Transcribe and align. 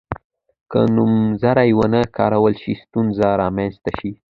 که 0.71 0.79
نومځري 0.95 1.71
ونه 1.77 2.01
کارول 2.17 2.53
شي 2.61 2.73
ستونزه 2.83 3.27
رامنځته 3.41 3.89
شي. 3.97 4.11